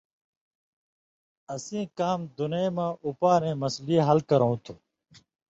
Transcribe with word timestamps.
اسیں 1.55 1.85
کام 1.97 2.19
دُنَیں 2.35 2.71
مہ 2.75 2.87
اُپارَیں 3.07 3.59
مسلی 3.61 3.97
حل 4.07 4.19
کرؤں 4.29 4.55
تُھو۔ 4.63 4.73